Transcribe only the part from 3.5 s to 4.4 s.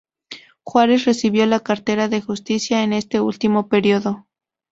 período.